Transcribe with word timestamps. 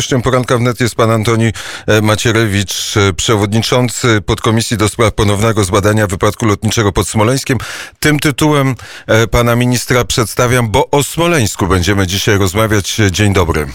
Gościem 0.00 0.22
poranka 0.22 0.58
wnet 0.58 0.80
jest 0.80 0.94
pan 0.94 1.10
Antoni 1.10 1.52
e, 1.86 2.02
Macierewicz, 2.02 2.96
e, 2.96 3.12
przewodniczący 3.12 4.20
podkomisji 4.26 4.76
do 4.76 4.88
spraw 4.88 5.14
ponownego 5.14 5.64
zbadania 5.64 6.06
wypadku 6.06 6.46
lotniczego 6.46 6.92
pod 6.92 7.08
Smoleńskiem. 7.08 7.58
Tym 7.98 8.18
tytułem 8.18 8.74
e, 9.06 9.26
pana 9.26 9.56
ministra 9.56 10.04
przedstawiam, 10.04 10.70
bo 10.70 10.90
o 10.90 11.02
Smoleńsku 11.02 11.66
będziemy 11.66 12.06
dzisiaj 12.06 12.38
rozmawiać. 12.38 13.00
Dzień 13.10 13.32
dobry. 13.32 13.66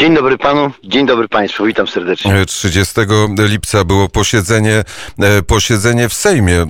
Dzień 0.00 0.14
dobry 0.14 0.38
panu, 0.38 0.70
dzień 0.84 1.06
dobry 1.06 1.28
państwu, 1.28 1.64
witam 1.64 1.86
serdecznie. 1.86 2.46
30 2.46 3.00
lipca 3.38 3.84
było 3.84 4.08
posiedzenie, 4.08 4.84
posiedzenie 5.46 6.08
w 6.08 6.14
Sejmie 6.14 6.66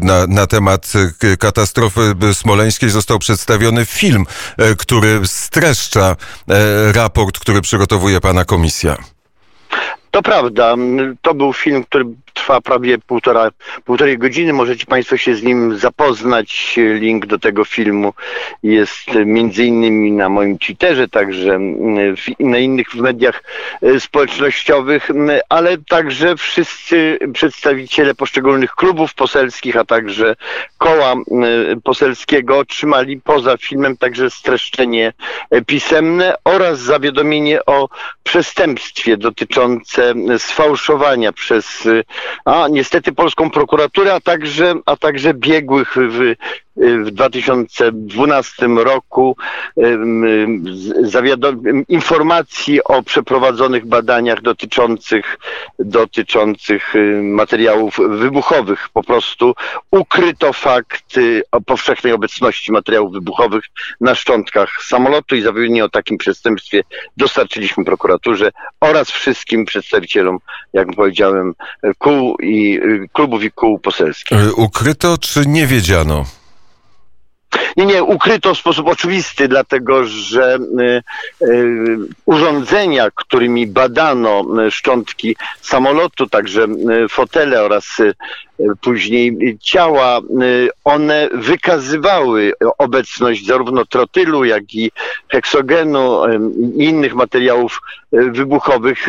na, 0.00 0.26
na 0.26 0.46
temat 0.46 0.92
katastrofy 1.38 2.14
smoleńskiej. 2.32 2.90
Został 2.90 3.18
przedstawiony 3.18 3.86
film, 3.86 4.24
który 4.78 5.20
streszcza 5.24 6.16
raport, 6.94 7.38
który 7.38 7.60
przygotowuje 7.60 8.20
pana 8.20 8.44
komisja. 8.44 8.96
To 10.10 10.22
prawda, 10.22 10.74
to 11.22 11.34
był 11.34 11.52
film, 11.52 11.84
który 11.84 12.04
trwa 12.32 12.60
prawie 12.60 12.98
półtora, 12.98 13.50
półtorej 13.84 14.18
godziny. 14.18 14.52
Możecie 14.52 14.86
Państwo 14.86 15.16
się 15.16 15.34
z 15.34 15.42
nim 15.42 15.78
zapoznać. 15.78 16.74
Link 16.76 17.26
do 17.26 17.38
tego 17.38 17.64
filmu 17.64 18.12
jest 18.62 19.06
między 19.26 19.64
innymi 19.64 20.12
na 20.12 20.28
moim 20.28 20.58
Twitterze, 20.58 21.08
także 21.08 21.58
na 22.40 22.58
innych 22.58 22.94
mediach 22.94 23.42
e, 23.82 24.00
społecznościowych, 24.00 25.10
ale 25.48 25.78
także 25.78 26.36
wszyscy 26.36 27.18
przedstawiciele 27.32 28.14
poszczególnych 28.14 28.74
klubów 28.74 29.14
poselskich, 29.14 29.76
a 29.76 29.84
także 29.84 30.36
koła 30.78 31.14
poselskiego 31.84 32.58
otrzymali 32.58 33.20
poza 33.20 33.56
filmem 33.56 33.96
także 33.96 34.30
streszczenie 34.30 35.12
e, 35.50 35.62
pisemne 35.62 36.34
oraz 36.44 36.78
zawiadomienie 36.78 37.64
o 37.66 37.88
przestępstwie 38.24 39.16
dotyczące 39.16 40.14
sfałszowania 40.38 41.32
przez 41.32 41.88
a 42.44 42.68
niestety 42.70 43.12
polską 43.12 43.50
prokuraturę, 43.50 44.14
a 44.14 44.20
także, 44.20 44.74
a 44.86 44.96
także 44.96 45.34
biegłych 45.34 45.94
w 45.96 46.34
w 46.76 47.10
2012 47.10 48.66
roku 48.66 49.36
informacji 51.88 52.84
o 52.84 53.02
przeprowadzonych 53.02 53.86
badaniach 53.86 54.42
dotyczących, 54.42 55.38
dotyczących 55.78 56.94
materiałów 57.22 57.98
wybuchowych. 58.08 58.88
Po 58.92 59.02
prostu 59.02 59.54
ukryto 59.90 60.52
fakt 60.52 61.14
powszechnej 61.66 62.12
obecności 62.12 62.72
materiałów 62.72 63.12
wybuchowych 63.12 63.64
na 64.00 64.14
szczątkach 64.14 64.70
samolotu 64.82 65.36
i 65.36 65.42
zawiadomienie 65.42 65.84
o 65.84 65.88
takim 65.88 66.18
przestępstwie 66.18 66.82
dostarczyliśmy 67.16 67.84
prokuraturze 67.84 68.50
oraz 68.80 69.10
wszystkim 69.10 69.64
przedstawicielom, 69.64 70.38
jak 70.72 70.88
powiedziałem, 70.96 71.54
kół 71.98 72.36
i 72.36 72.80
klubów 73.12 73.44
i 73.44 73.50
kół 73.50 73.78
poselskich. 73.78 74.38
Ukryto 74.58 75.18
czy 75.18 75.46
nie 75.46 75.66
wiedziano? 75.66 76.24
Nie, 77.76 77.86
nie, 77.86 78.02
ukryto 78.02 78.54
w 78.54 78.58
sposób 78.58 78.88
oczywisty, 78.88 79.48
dlatego 79.48 80.04
że 80.04 80.58
y, 80.80 81.02
y, 81.46 81.98
urządzenia, 82.26 83.10
którymi 83.14 83.66
badano 83.66 84.44
y, 84.66 84.70
szczątki 84.70 85.36
samolotu, 85.60 86.26
także 86.28 86.66
fotele 87.08 87.62
oraz 87.62 87.86
później 88.80 89.58
ciała, 89.60 90.20
one 90.84 91.28
wykazywały 91.32 92.52
obecność 92.78 93.46
zarówno 93.46 93.84
trotylu, 93.84 94.44
jak 94.44 94.74
i 94.74 94.90
heksogenu 95.28 96.20
i 96.78 96.84
innych 96.84 97.14
materiałów 97.14 97.80
wybuchowych 98.12 99.08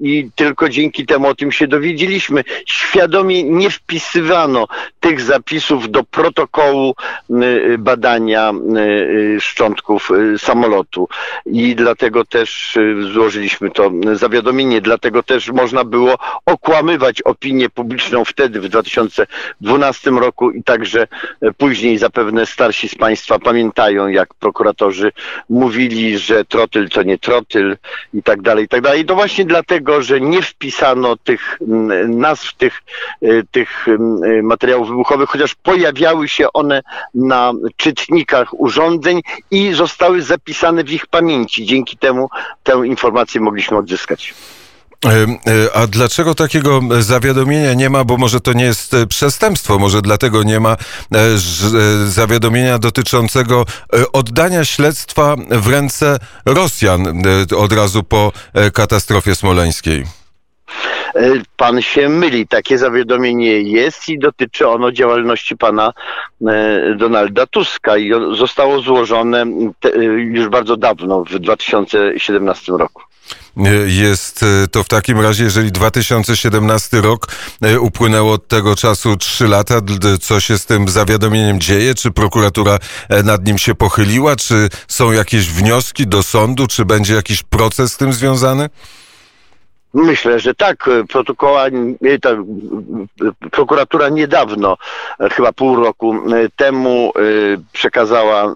i 0.00 0.30
tylko 0.34 0.68
dzięki 0.68 1.06
temu 1.06 1.28
o 1.28 1.34
tym 1.34 1.52
się 1.52 1.66
dowiedzieliśmy. 1.66 2.44
Świadomie 2.66 3.42
nie 3.42 3.70
wpisywano 3.70 4.66
tych 5.00 5.20
zapisów 5.20 5.90
do 5.90 6.04
protokołu 6.04 6.94
badania 7.78 8.52
szczątków 9.40 10.10
samolotu. 10.38 11.08
I 11.46 11.74
dlatego 11.74 12.24
też 12.24 12.78
złożyliśmy 13.12 13.70
to 13.70 13.90
zawiadomienie, 14.12 14.80
dlatego 14.80 15.22
też 15.22 15.50
można 15.50 15.84
było 15.84 16.14
okłamywać 16.46 17.22
opinię 17.22 17.70
publiczną 17.70 18.24
wtedy 18.24 18.60
w 18.60 18.68
2012 18.86 20.10
roku 20.10 20.50
i 20.50 20.62
także 20.62 21.06
później 21.56 21.98
zapewne 21.98 22.46
starsi 22.46 22.88
z 22.88 22.94
Państwa 22.94 23.38
pamiętają, 23.38 24.08
jak 24.08 24.34
prokuratorzy 24.34 25.12
mówili, 25.48 26.18
że 26.18 26.44
trotyl 26.44 26.88
to 26.88 27.02
nie 27.02 27.18
trotyl 27.18 27.76
i 28.14 28.22
tak 28.22 28.42
dalej, 28.42 28.64
i 28.64 28.68
tak 28.68 28.80
dalej. 28.80 29.04
To 29.04 29.14
właśnie 29.14 29.44
dlatego, 29.44 30.02
że 30.02 30.20
nie 30.20 30.42
wpisano 30.42 31.16
tych 31.16 31.58
nazw 32.08 32.54
tych, 32.56 32.82
tych 33.50 33.86
materiałów 34.42 34.88
wybuchowych, 34.88 35.28
chociaż 35.28 35.54
pojawiały 35.54 36.28
się 36.28 36.52
one 36.52 36.82
na 37.14 37.52
czytnikach 37.76 38.60
urządzeń 38.60 39.20
i 39.50 39.72
zostały 39.72 40.22
zapisane 40.22 40.84
w 40.84 40.92
ich 40.92 41.06
pamięci. 41.06 41.66
Dzięki 41.66 41.96
temu 41.96 42.28
tę 42.62 42.86
informację 42.86 43.40
mogliśmy 43.40 43.76
odzyskać. 43.76 44.34
E, 45.06 45.76
a 45.76 45.86
dlaczego 45.86 46.34
takiego 46.34 46.80
zawiadomienia 47.00 47.74
nie 47.74 47.90
ma? 47.90 48.04
Bo 48.04 48.16
może 48.16 48.40
to 48.40 48.52
nie 48.52 48.64
jest 48.64 48.94
e, 48.94 49.06
przestępstwo, 49.06 49.78
może 49.78 50.02
dlatego 50.02 50.42
nie 50.42 50.60
ma 50.60 50.72
e, 50.72 50.76
zawiadomienia 52.06 52.78
dotyczącego 52.78 53.64
oddania 54.12 54.64
śledztwa 54.64 55.36
w 55.50 55.68
ręce 55.68 56.18
Rosjan 56.46 57.22
od 57.56 57.72
razu 57.72 58.02
po 58.02 58.32
katastrofie 58.72 59.34
smoleńskiej. 59.34 60.04
Pan 61.56 61.82
się 61.82 62.08
myli. 62.08 62.48
Takie 62.48 62.78
zawiadomienie 62.78 63.60
jest 63.60 64.08
i 64.08 64.18
dotyczy 64.18 64.68
ono 64.68 64.92
działalności 64.92 65.56
pana 65.56 65.92
Donalda 66.96 67.46
Tuska 67.46 67.96
i 67.96 68.10
zostało 68.32 68.80
złożone 68.80 69.46
już 70.16 70.48
bardzo 70.48 70.76
dawno, 70.76 71.24
w 71.24 71.38
2017 71.38 72.72
roku. 72.72 73.02
Jest 73.86 74.42
e, 74.42 74.68
to 74.68 74.84
w 74.84 74.88
takim 74.88 75.20
razie, 75.20 75.44
jeżeli 75.44 75.72
2017 75.72 77.00
rok 77.00 77.28
e, 77.62 77.80
upłynęło 77.80 78.32
od 78.32 78.48
tego 78.48 78.76
czasu 78.76 79.16
3 79.16 79.48
lata, 79.48 79.80
co 80.20 80.40
się 80.40 80.58
z 80.58 80.66
tym 80.66 80.88
zawiadomieniem 80.88 81.60
dzieje? 81.60 81.94
Czy 81.94 82.10
prokuratura 82.10 82.78
e, 83.08 83.22
nad 83.22 83.46
nim 83.46 83.58
się 83.58 83.74
pochyliła? 83.74 84.36
Czy 84.36 84.68
są 84.88 85.12
jakieś 85.12 85.48
wnioski 85.48 86.06
do 86.06 86.22
sądu? 86.22 86.66
Czy 86.66 86.84
będzie 86.84 87.14
jakiś 87.14 87.42
proces 87.42 87.92
z 87.92 87.96
tym 87.96 88.12
związany? 88.12 88.68
Myślę, 89.96 90.40
że 90.40 90.54
tak. 90.54 90.90
Protokoła, 91.08 91.64
ta, 92.22 92.30
prokuratura 93.50 94.08
niedawno, 94.08 94.76
chyba 95.32 95.52
pół 95.52 95.76
roku 95.76 96.14
temu, 96.56 97.12
przekazała 97.72 98.54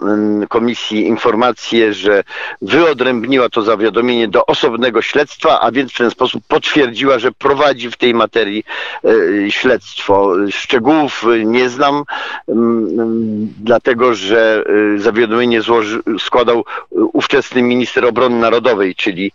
komisji 0.48 1.06
informację, 1.06 1.94
że 1.94 2.24
wyodrębniła 2.62 3.48
to 3.48 3.62
zawiadomienie 3.62 4.28
do 4.28 4.46
osobnego 4.46 5.02
śledztwa, 5.02 5.60
a 5.60 5.72
więc 5.72 5.92
w 5.92 5.96
ten 5.96 6.10
sposób 6.10 6.42
potwierdziła, 6.48 7.18
że 7.18 7.32
prowadzi 7.32 7.90
w 7.90 7.96
tej 7.96 8.14
materii 8.14 8.64
śledztwo. 9.48 10.32
Szczegółów 10.50 11.24
nie 11.44 11.68
znam, 11.68 12.02
dlatego 13.60 14.14
że 14.14 14.64
zawiadomienie 14.96 15.62
złoży, 15.62 16.00
składał 16.18 16.64
ówczesny 16.90 17.62
minister 17.62 18.04
obrony 18.04 18.36
narodowej, 18.36 18.94
czyli, 18.94 19.32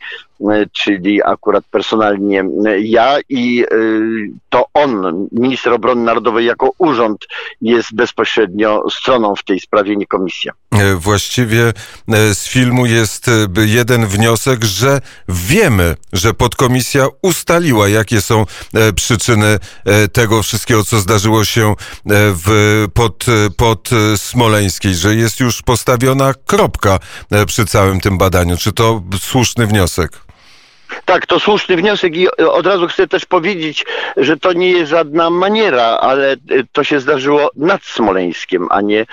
czyli 0.83 1.23
akurat 1.23 1.63
personalnie 1.71 2.43
ja 2.79 3.17
i 3.29 3.65
y, 3.73 4.31
to 4.49 4.65
on, 4.73 5.27
minister 5.31 5.73
obrony 5.73 6.03
narodowej 6.03 6.45
jako 6.45 6.71
urząd 6.77 7.25
jest 7.61 7.95
bezpośrednio 7.95 8.83
stroną 8.89 9.35
w 9.35 9.43
tej 9.43 9.59
sprawie, 9.59 9.95
nie 9.95 10.07
komisja. 10.07 10.53
E, 10.71 10.95
właściwie 10.95 11.73
e, 12.07 12.35
z 12.35 12.47
filmu 12.47 12.85
jest 12.85 13.27
e, 13.27 13.47
jeden 13.65 14.07
wniosek, 14.07 14.63
że 14.63 15.01
wiemy, 15.29 15.95
że 16.13 16.33
podkomisja 16.33 17.07
ustaliła, 17.21 17.87
jakie 17.89 18.21
są 18.21 18.45
przyczyny 18.95 19.59
tego 20.13 20.43
wszystkiego, 20.43 20.83
co 20.83 20.99
zdarzyło 20.99 21.45
się 21.45 21.75
w, 22.05 22.85
pod, 22.93 23.25
pod 23.57 23.89
Smoleńskiej, 24.17 24.95
że 24.95 25.15
jest 25.15 25.39
już 25.39 25.61
postawiona 25.61 26.33
kropka 26.45 26.99
przy 27.47 27.65
całym 27.65 27.99
tym 27.99 28.17
badaniu. 28.17 28.57
Czy 28.57 28.71
to 28.71 29.03
słuszny 29.19 29.67
wniosek? 29.67 30.24
Tak, 31.05 31.25
to 31.25 31.39
słuszny 31.39 31.75
wniosek 31.75 32.15
i 32.15 32.31
od 32.31 32.67
razu 32.67 32.87
chcę 32.87 33.07
też 33.07 33.25
powiedzieć, 33.25 33.85
że 34.17 34.37
to 34.37 34.53
nie 34.53 34.71
jest 34.71 34.89
żadna 34.91 35.29
maniera, 35.29 35.83
ale 35.83 36.35
to 36.71 36.83
się 36.83 36.99
zdarzyło 36.99 37.51
nad 37.55 37.83
Smoleńskiem, 37.83 38.67
a 38.69 38.81
nie 38.81 39.05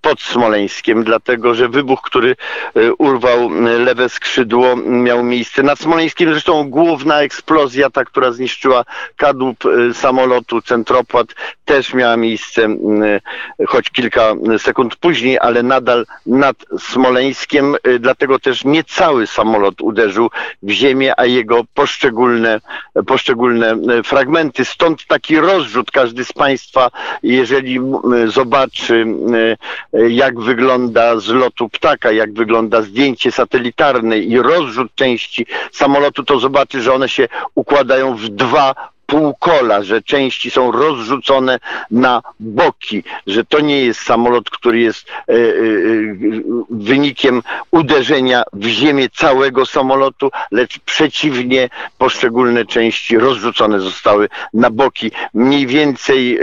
pod 0.00 0.20
Smoleńskiem, 0.20 1.04
dlatego 1.04 1.54
że 1.54 1.68
wybuch, 1.68 2.00
który 2.02 2.36
urwał 2.98 3.50
lewe 3.78 4.08
skrzydło 4.08 4.76
miał 4.76 5.22
miejsce 5.24 5.62
nad 5.62 5.78
Smoleńskiem. 5.78 6.30
Zresztą 6.30 6.70
główna 6.70 7.22
eksplozja, 7.22 7.90
ta, 7.90 8.04
która 8.04 8.32
zniszczyła 8.32 8.84
kadłub 9.16 9.64
samolotu 9.92 10.62
Centropłat, 10.62 11.26
też 11.64 11.94
miała 11.94 12.16
miejsce 12.16 12.68
choć 13.68 13.90
kilka 13.90 14.34
sekund 14.58 14.96
później, 14.96 15.38
ale 15.38 15.62
nadal 15.62 16.06
nad 16.26 16.56
Smoleńskiem, 16.78 17.76
dlatego 18.00 18.38
też 18.38 18.64
nie 18.64 18.84
cały 18.84 19.26
samolot 19.26 19.80
uderzył 19.80 20.30
w 20.62 20.70
ziemię, 20.70 21.11
a 21.16 21.26
jego 21.26 21.64
poszczególne, 21.74 22.60
poszczególne 23.06 23.76
fragmenty. 24.04 24.64
Stąd 24.64 25.06
taki 25.06 25.40
rozrzut. 25.40 25.90
Każdy 25.90 26.24
z 26.24 26.32
Państwa, 26.32 26.90
jeżeli 27.22 27.80
zobaczy, 28.26 29.06
jak 30.08 30.40
wygląda 30.40 31.20
z 31.20 31.28
lotu 31.28 31.68
ptaka, 31.68 32.12
jak 32.12 32.32
wygląda 32.32 32.82
zdjęcie 32.82 33.32
satelitarne 33.32 34.18
i 34.18 34.38
rozrzut 34.38 34.94
części 34.94 35.46
samolotu, 35.72 36.24
to 36.24 36.40
zobaczy, 36.40 36.82
że 36.82 36.94
one 36.94 37.08
się 37.08 37.28
układają 37.54 38.16
w 38.16 38.28
dwa 38.28 38.91
półkola, 39.12 39.82
że 39.82 40.02
części 40.02 40.50
są 40.50 40.72
rozrzucone 40.72 41.58
na 41.90 42.22
boki, 42.40 43.02
że 43.26 43.44
to 43.44 43.60
nie 43.60 43.84
jest 43.84 44.00
samolot, 44.00 44.50
który 44.50 44.80
jest 44.80 45.06
e, 45.08 45.32
e, 45.32 45.36
wynikiem 46.70 47.42
uderzenia 47.70 48.42
w 48.52 48.66
ziemię 48.66 49.08
całego 49.08 49.66
samolotu, 49.66 50.30
lecz 50.50 50.78
przeciwnie, 50.78 51.68
poszczególne 51.98 52.64
części 52.66 53.18
rozrzucone 53.18 53.80
zostały 53.80 54.28
na 54.54 54.70
boki. 54.70 55.10
Mniej 55.34 55.66
więcej 55.66 56.38
e, 56.38 56.42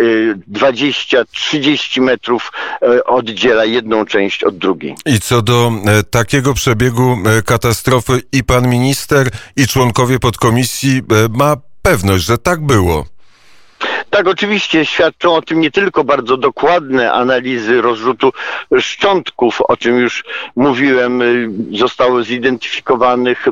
20-30 0.51 2.01
metrów 2.01 2.51
e, 2.81 3.04
oddziela 3.04 3.66
jedną 3.66 4.06
część 4.06 4.44
od 4.44 4.57
drugiej. 4.57 4.95
I 5.06 5.19
co 5.19 5.42
do 5.42 5.71
e, 5.86 6.04
takiego 6.04 6.54
przebiegu 6.54 7.18
e, 7.25 7.42
katastrofy 7.42 8.21
i 8.31 8.44
pan 8.44 8.68
minister 8.69 9.30
i 9.56 9.68
członkowie 9.68 10.19
podkomisji 10.19 11.01
ma 11.30 11.69
pewność, 11.90 12.26
że 12.26 12.38
tak 12.38 12.66
było. 12.66 13.06
Tak, 14.10 14.28
oczywiście 14.28 14.86
świadczą 14.86 15.36
o 15.36 15.42
tym 15.42 15.60
nie 15.60 15.72
tylko 15.72 16.04
bardzo 16.04 16.38
dokładne 16.38 17.14
analizy 17.14 17.82
rozrzutu 17.82 18.34
szczątków, 18.80 19.62
o 19.62 19.78
czym 19.78 20.00
już 20.00 20.24
mówiłem, 20.56 21.22
zostało 21.78 22.24
zidentyfikowanych 22.24 23.48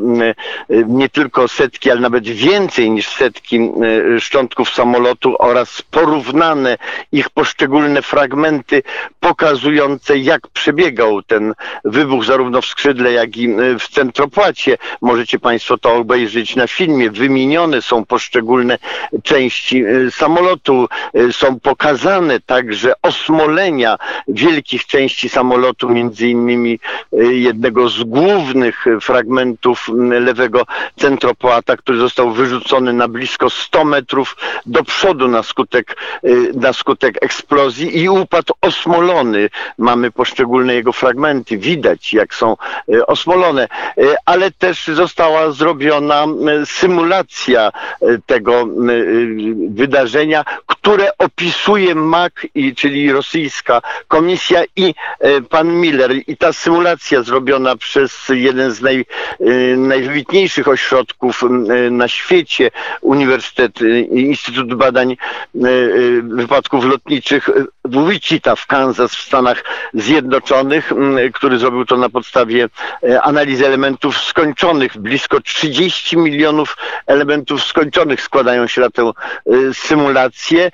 nie 0.88 1.10
tylko 1.10 1.48
setki, 1.48 1.92
ale 1.92 2.02
nawet 2.02 2.24
więcej 2.24 2.92
niż 2.92 3.08
setki 3.08 3.72
szczątków 4.20 4.70
samolotu 4.70 5.36
oraz 5.40 5.82
porównane 5.82 6.78
ich 7.12 7.30
poszczególne 7.30 8.02
fragmenty 8.02 8.84
pokazujące, 9.20 10.18
jak 10.18 10.48
przebiegał 10.48 11.24
ten 11.24 11.54
wybuch 11.86 12.26
zarówno 12.26 12.62
w 12.62 12.66
skrzydle, 12.66 13.12
jak 13.12 13.38
i 13.38 13.48
w 13.80 13.88
centropłacie. 13.90 14.78
Możecie 15.02 15.40
Państwo 15.40 15.78
to 15.78 15.96
obejrzeć 15.96 16.56
na 16.56 16.68
filmie. 16.68 17.12
Wymienione 17.12 17.82
są 17.82 18.06
poszczególne 18.06 18.78
części 19.24 19.84
samolotu 20.12 20.47
samolotu 20.48 20.88
y, 21.16 21.34
są 21.34 21.60
pokazane 21.60 22.40
także 22.40 22.94
osmolenia 23.02 23.98
wielkich 24.28 24.86
części 24.86 25.30
samolotu, 25.30 25.90
między 25.90 26.28
innymi 26.28 26.80
y, 27.14 27.36
jednego 27.36 27.90
z 27.90 28.04
głównych 28.04 28.86
fragmentów 29.02 29.90
lewego 30.20 30.64
centropłata, 31.00 31.78
który 31.78 31.98
został 31.98 32.32
wyrzucony 32.32 32.94
na 32.94 33.08
blisko 33.08 33.50
100 33.50 33.86
metrów 33.86 34.38
do 34.66 34.84
przodu 34.84 35.28
na 35.28 35.44
skutek, 35.44 35.98
y, 36.24 36.52
na 36.56 36.74
skutek 36.74 37.18
eksplozji 37.22 38.02
i 38.02 38.10
upadł 38.10 38.54
osmolony. 38.62 39.50
Mamy 39.78 40.12
poszczególne 40.12 40.74
jego 40.74 40.94
fragmenty, 40.94 41.58
widać 41.58 42.14
jak 42.14 42.36
są 42.36 42.56
osmolone, 43.08 43.68
ale 44.26 44.52
też 44.52 44.88
została 44.88 45.52
zrobiona 45.52 46.26
symulacja 46.66 47.72
tego 48.26 48.68
wydarzenia, 49.70 50.37
yeah, 50.38 50.60
które 50.88 51.18
opisuje 51.18 51.96
MAC, 51.96 52.34
czyli 52.76 53.12
rosyjska 53.12 53.82
komisja 54.08 54.64
i 54.76 54.94
e, 55.20 55.42
pan 55.42 55.74
Miller. 55.74 56.12
I 56.28 56.38
ta 56.38 56.54
symulacja 56.54 57.24
zrobiona 57.24 57.76
przez 57.76 58.28
jeden 58.30 58.72
z 58.72 58.82
naj, 58.82 59.06
e, 59.40 59.46
najwybitniejszych 59.78 60.68
ośrodków 60.68 61.44
e, 61.44 61.48
na 61.92 62.08
świecie, 62.08 62.72
Uniwersytet, 63.02 63.82
Instytut 64.12 64.74
Badań 64.74 65.18
Wypadków 66.24 66.86
Lotniczych 66.86 67.50
w 67.86 68.10
Wichita 68.10 68.56
w 68.56 68.68
Kansas 68.68 69.12
w 69.16 69.22
Stanach 69.22 69.64
Zjednoczonych, 69.94 70.92
który 71.34 71.60
zrobił 71.60 71.86
to 71.86 71.98
na 71.98 72.10
podstawie 72.10 72.70
analizy 73.22 73.66
elementów 73.66 74.18
skończonych. 74.18 74.98
Blisko 74.98 75.42
30 75.42 76.18
milionów 76.18 76.78
elementów 77.08 77.64
skończonych 77.64 78.22
składają 78.22 78.68
się 78.68 78.82
na 78.82 78.90
tę 78.90 79.12
symulację 79.74 80.72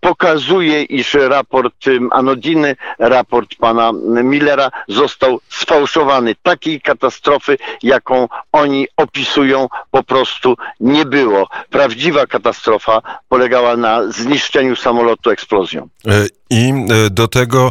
pokazuje, 0.00 0.82
iż 0.82 1.14
raport 1.14 1.74
Anodiny, 2.10 2.76
raport 2.98 3.54
pana 3.54 3.92
Millera 4.22 4.70
został 4.88 5.40
sfałszowany. 5.48 6.34
Takiej 6.42 6.80
katastrofy, 6.80 7.58
jaką 7.82 8.28
oni 8.52 8.86
opisują, 8.96 9.68
po 9.90 10.02
prostu 10.02 10.56
nie 10.80 11.04
było. 11.04 11.48
Prawdziwa 11.70 12.26
katastrofa 12.26 13.02
polegała 13.28 13.76
na 13.76 14.12
zniszczeniu 14.12 14.76
samolotu 14.76 15.30
eksplozją. 15.30 15.88
E, 16.06 16.26
I 16.50 16.72
do 17.10 17.28
tego 17.28 17.70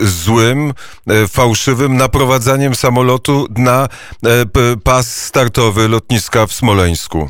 złym, 0.00 0.72
fałszywym 1.28 1.96
naprowadzaniem 1.96 2.74
samolotu 2.74 3.46
na 3.56 3.88
pas 4.84 5.24
startowy 5.26 5.88
lotniska 5.88 6.46
w 6.46 6.52
Smoleńsku. 6.52 7.28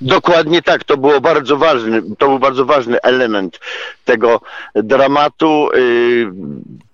Dokładnie 0.00 0.62
tak, 0.62 0.84
to 0.84 0.96
było 0.96 1.20
bardzo 1.20 1.56
ważny, 1.56 2.02
to 2.18 2.28
był 2.28 2.38
bardzo 2.38 2.64
ważny 2.64 3.02
element 3.02 3.60
tego 4.04 4.40
dramatu. 4.74 5.68
Y, 5.74 6.26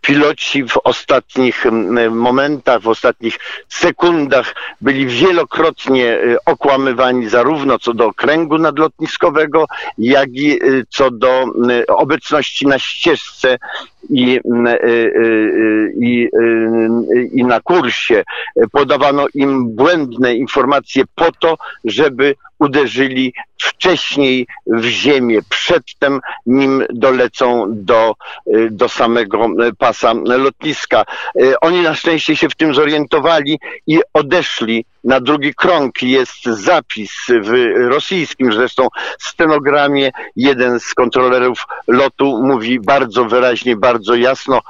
piloci 0.02 0.64
w 0.68 0.78
ostatnich 0.84 1.64
momentach, 2.10 2.82
w 2.82 2.88
ostatnich 2.88 3.38
sekundach 3.68 4.54
byli 4.80 5.06
wielokrotnie 5.06 6.14
y, 6.14 6.36
okłamywani 6.46 7.28
zarówno 7.28 7.78
co 7.78 7.94
do 7.94 8.06
okręgu 8.06 8.58
nadlotniskowego, 8.58 9.66
jak 9.98 10.28
i 10.32 10.64
y, 10.64 10.84
co 10.90 11.10
do 11.10 11.44
obecności 11.88 12.66
na 12.66 12.78
ścieżce 12.78 13.58
i, 14.10 14.40
i, 16.00 16.28
i 17.32 17.44
na 17.44 17.60
kursie. 17.60 18.24
Podawano 18.72 19.26
im 19.34 19.68
błędne 19.68 20.34
informacje 20.34 21.04
po 21.14 21.32
to, 21.32 21.56
żeby 21.84 22.34
uderzyli 22.62 23.34
wcześniej 23.58 24.46
w 24.66 24.84
ziemię, 24.84 25.38
przedtem 25.48 26.20
nim 26.46 26.84
dolecą 26.90 27.66
do, 27.68 28.14
y, 28.46 28.68
do 28.70 28.88
samego 28.88 29.46
y, 29.46 29.74
pasa 29.74 30.12
lotniska. 30.24 31.04
Y, 31.40 31.60
oni 31.60 31.82
na 31.82 31.94
szczęście 31.94 32.36
się 32.36 32.48
w 32.48 32.54
tym 32.54 32.74
zorientowali 32.74 33.60
i 33.86 34.00
odeszli 34.14 34.84
na 35.04 35.20
drugi 35.20 35.54
krąg. 35.54 36.02
Jest 36.02 36.44
zapis 36.44 37.12
w 37.28 37.52
rosyjskim 37.88 38.52
zresztą 38.52 38.88
stenogramie. 39.18 40.10
Jeden 40.36 40.80
z 40.80 40.94
kontrolerów 40.94 41.66
lotu 41.86 42.42
mówi 42.42 42.80
bardzo 42.80 43.24
wyraźnie, 43.24 43.76
bardzo 43.76 44.14
jasno, 44.14 44.60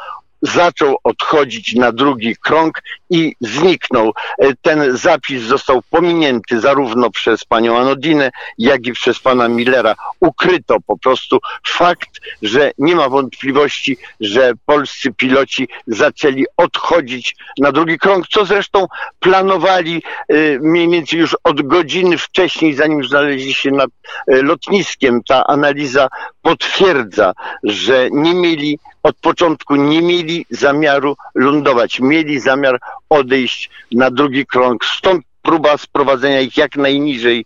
zaczął 0.42 0.96
odchodzić 1.04 1.74
na 1.74 1.92
drugi 1.92 2.36
krąg 2.36 2.82
i 3.10 3.36
zniknął. 3.40 4.12
E, 4.38 4.54
ten 4.62 4.96
zapis 4.96 5.42
został 5.42 5.82
pominięty 5.90 6.60
zarówno 6.60 7.10
przez 7.10 7.44
panią 7.44 7.78
Anodinę, 7.78 8.30
jak 8.58 8.86
i 8.86 8.92
przez 8.92 9.18
pana 9.18 9.48
Millera. 9.48 9.94
Ukryto 10.20 10.76
po 10.86 10.98
prostu 10.98 11.38
fakt, 11.66 12.20
że 12.42 12.72
nie 12.78 12.96
ma 12.96 13.08
wątpliwości, 13.08 13.96
że 14.20 14.52
polscy 14.66 15.12
piloci 15.12 15.68
zaczęli 15.86 16.44
odchodzić 16.56 17.36
na 17.58 17.72
drugi 17.72 17.98
krąg, 17.98 18.28
co 18.28 18.44
zresztą 18.44 18.86
planowali 19.20 20.02
e, 20.28 20.34
mniej 20.58 20.88
więcej 20.90 21.20
już 21.20 21.36
od 21.44 21.62
godziny 21.62 22.18
wcześniej, 22.18 22.74
zanim 22.74 23.04
znaleźli 23.04 23.54
się 23.54 23.70
nad 23.70 23.90
e, 24.28 24.42
lotniskiem. 24.42 25.22
Ta 25.28 25.44
analiza 25.46 26.08
potwierdza, 26.42 27.32
że 27.62 28.08
nie 28.10 28.34
mieli 28.34 28.78
od 29.02 29.16
początku 29.16 29.76
nie 29.76 30.02
mieli 30.02 30.46
zamiaru 30.50 31.16
lądować, 31.34 32.00
mieli 32.00 32.40
zamiar 32.40 32.80
odejść 33.08 33.70
na 33.92 34.10
drugi 34.10 34.46
krąg. 34.46 34.84
Stąd 34.84 35.24
próba 35.42 35.78
sprowadzenia 35.78 36.40
ich 36.40 36.56
jak 36.56 36.76
najniżej 36.76 37.44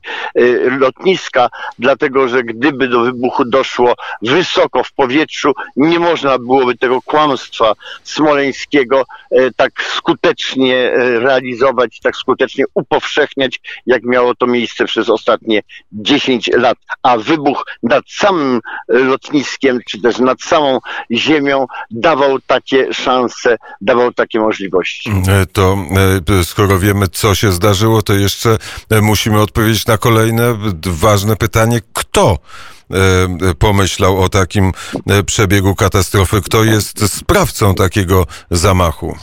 lotniska, 0.78 1.48
dlatego 1.78 2.28
że 2.28 2.42
gdyby 2.42 2.88
do 2.88 3.00
wybuchu 3.00 3.44
doszło 3.44 3.94
wysoko 4.22 4.84
w 4.84 4.92
powietrzu, 4.92 5.52
nie 5.76 5.98
można 5.98 6.38
byłoby 6.38 6.76
tego 6.76 7.02
kłamstwa 7.02 7.72
smoleńskiego 8.04 9.04
tak 9.56 9.72
skutecznie 9.82 10.90
realizować, 10.96 12.00
tak 12.00 12.16
skutecznie 12.16 12.64
upowszechniać, 12.74 13.60
jak 13.86 14.02
miało 14.04 14.34
to 14.34 14.46
miejsce 14.46 14.84
przez 14.84 15.10
ostatnie 15.10 15.62
10 15.92 16.50
lat. 16.52 16.78
A 17.02 17.16
wybuch 17.16 17.64
nad 17.82 18.04
samym 18.08 18.60
lotniskiem, 18.88 19.80
czy 19.86 20.00
też 20.00 20.18
nad 20.18 20.42
samą 20.42 20.78
ziemią 21.12 21.66
dawał 21.90 22.38
takie 22.46 22.94
szanse, 22.94 23.56
dawał 23.80 24.12
takie 24.12 24.40
możliwości. 24.40 25.12
To 25.52 25.76
skoro 26.44 26.78
wiemy, 26.78 27.08
co 27.08 27.34
się 27.34 27.52
to 28.02 28.12
jeszcze 28.12 28.58
e, 28.90 29.00
musimy 29.00 29.40
odpowiedzieć 29.40 29.86
na 29.86 29.98
kolejne 29.98 30.58
ważne 30.86 31.36
pytanie, 31.36 31.80
kto 31.92 32.38
pomyślał 33.58 34.22
o 34.22 34.28
takim 34.28 34.72
przebiegu 35.26 35.74
katastrofy, 35.74 36.42
kto 36.42 36.64
jest 36.64 37.12
sprawcą 37.12 37.74
takiego 37.74 38.26
zamachu? 38.50 39.16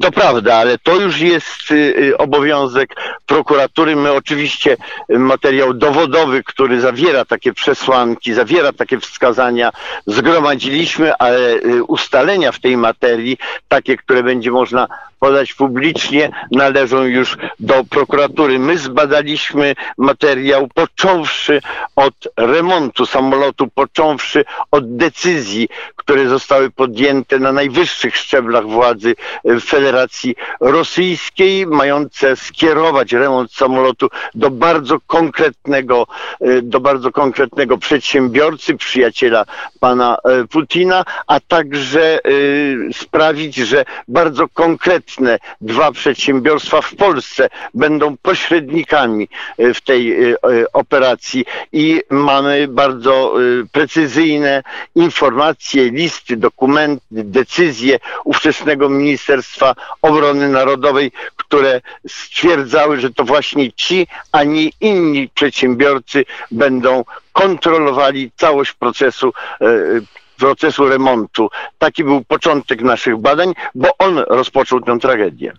To 0.00 0.12
prawda, 0.12 0.54
ale 0.54 0.78
to 0.78 1.00
już 1.00 1.20
jest 1.20 1.70
y, 1.70 1.74
y, 1.74 2.16
obowiązek 2.18 2.94
prokuratury. 3.26 3.96
My 3.96 4.12
oczywiście 4.12 4.76
materiał 5.08 5.74
dowodowy, 5.74 6.42
który 6.42 6.80
zawiera 6.80 7.24
takie 7.24 7.52
przesłanki, 7.52 8.34
zawiera 8.34 8.72
takie 8.72 9.00
wskazania, 9.00 9.70
zgromadziliśmy, 10.06 11.14
ale 11.14 11.54
y, 11.54 11.84
ustalenia 11.84 12.52
w 12.52 12.60
tej 12.60 12.76
materii, 12.76 13.38
takie, 13.68 13.96
które 13.96 14.22
będzie 14.22 14.50
można 14.50 14.88
podać 15.20 15.54
publicznie, 15.54 16.30
należą 16.50 17.02
już 17.04 17.36
do 17.60 17.84
prokuratury. 17.84 18.58
My 18.58 18.78
zbadaliśmy 18.78 19.74
materiał 19.98 20.68
począwszy 20.74 21.60
od 21.96 22.14
remontu 22.36 23.06
samolotu, 23.06 23.68
począwszy 23.74 24.44
od 24.70 24.96
decyzji, 24.96 25.68
które 25.96 26.28
zostały 26.28 26.70
podjęte 26.70 27.38
na 27.38 27.52
najwyższych 27.52 28.16
szczeblach 28.16 28.66
władzy 28.66 29.14
Federacji 29.64 30.34
Rosyjskiej, 30.60 31.66
mające 31.66 32.36
skierować 32.36 33.12
remont 33.12 33.52
samolotu 33.52 34.08
do 34.34 34.50
bardzo 34.50 34.98
konkretnego, 35.06 36.06
do 36.62 36.80
bardzo 36.80 37.12
konkretnego 37.12 37.78
przedsiębiorcy, 37.78 38.76
przyjaciela 38.76 39.44
pana 39.80 40.16
e, 40.24 40.44
Putina, 40.44 41.04
a 41.26 41.40
także 41.40 42.18
e, 42.18 42.20
sprawić, 42.92 43.56
że 43.56 43.84
bardzo 44.08 44.48
konkretnie 44.48 45.09
dwa 45.60 45.92
przedsiębiorstwa 45.92 46.80
w 46.82 46.94
Polsce 46.94 47.48
będą 47.74 48.16
pośrednikami 48.16 49.28
e, 49.58 49.74
w 49.74 49.80
tej 49.80 50.12
e, 50.12 50.28
e, 50.32 50.36
operacji 50.72 51.44
i 51.72 52.02
mamy 52.10 52.68
bardzo 52.68 53.34
precyzyjne 53.72 54.62
informacje, 54.94 55.90
listy, 55.90 56.36
dokumenty, 56.36 57.04
decyzje 57.10 57.98
ówczesnego 58.24 58.88
Ministerstwa 58.88 59.74
Obrony 60.02 60.48
Narodowej, 60.48 61.12
które 61.36 61.80
stwierdzały, 62.08 63.00
że 63.00 63.10
to 63.10 63.24
właśnie 63.24 63.72
ci, 63.72 64.06
a 64.32 64.44
nie 64.44 64.70
inni 64.80 65.28
przedsiębiorcy 65.28 66.24
będą 66.50 67.04
kontrolowali 67.32 68.30
całość 68.36 68.72
procesu 68.72 69.32
procesu 70.40 70.88
remontu. 70.88 71.48
Taki 71.78 72.04
był 72.04 72.24
początek 72.24 72.82
naszych 72.82 73.16
badań, 73.16 73.52
bo 73.74 73.88
on 73.98 74.18
rozpoczął 74.18 74.80
tę 74.80 74.98
tragedię. 74.98 75.52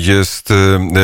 Jest 0.00 0.50
e, 0.50 0.54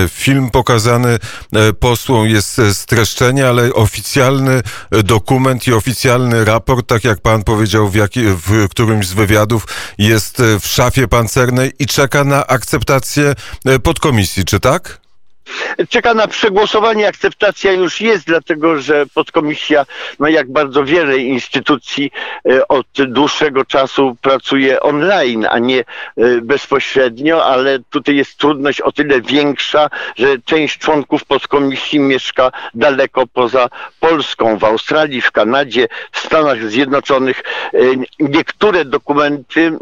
film 0.08 0.50
pokazany 0.50 1.08
e, 1.08 1.72
posłom, 1.72 2.28
jest 2.28 2.60
streszczenie, 2.72 3.48
ale 3.48 3.74
oficjalny 3.74 4.62
dokument 4.90 5.66
i 5.66 5.72
oficjalny 5.72 6.44
raport, 6.44 6.86
tak 6.86 7.04
jak 7.04 7.20
pan 7.20 7.42
powiedział 7.42 7.88
w, 7.88 7.94
jaki, 7.94 8.20
w 8.22 8.68
którymś 8.68 9.06
z 9.06 9.12
wywiadów, 9.12 9.66
jest 9.98 10.42
w 10.60 10.66
szafie 10.66 11.08
pancernej 11.08 11.72
i 11.78 11.86
czeka 11.86 12.24
na 12.24 12.46
akceptację 12.46 13.34
podkomisji, 13.82 14.44
czy 14.44 14.60
tak? 14.60 14.99
Czeka 15.88 16.14
na 16.14 16.26
przegłosowanie. 16.26 17.08
Akceptacja 17.08 17.72
już 17.72 18.00
jest, 18.00 18.26
dlatego 18.26 18.80
że 18.80 19.06
podkomisja, 19.14 19.86
no 20.18 20.28
jak 20.28 20.52
bardzo 20.52 20.84
wiele 20.84 21.18
instytucji 21.18 22.10
e, 22.48 22.68
od 22.68 22.86
dłuższego 23.06 23.64
czasu 23.64 24.16
pracuje 24.22 24.80
online, 24.80 25.46
a 25.50 25.58
nie 25.58 25.80
e, 25.80 25.84
bezpośrednio, 26.42 27.44
ale 27.44 27.78
tutaj 27.90 28.16
jest 28.16 28.38
trudność 28.38 28.80
o 28.80 28.92
tyle 28.92 29.20
większa, 29.20 29.90
że 30.16 30.26
część 30.44 30.78
członków 30.78 31.24
podkomisji 31.24 32.00
mieszka 32.00 32.52
daleko 32.74 33.26
poza 33.26 33.68
Polską, 34.00 34.58
w 34.58 34.64
Australii, 34.64 35.20
w 35.20 35.30
Kanadzie, 35.30 35.88
w 36.12 36.18
Stanach 36.18 36.70
Zjednoczonych. 36.70 37.42
E, 37.74 37.78
niektóre 38.18 38.84
dokumenty, 38.84 39.72